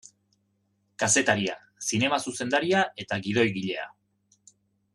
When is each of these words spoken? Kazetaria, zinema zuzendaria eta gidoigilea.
Kazetaria, 1.03 1.57
zinema 1.89 2.19
zuzendaria 2.27 2.81
eta 3.05 3.21
gidoigilea. 3.27 3.85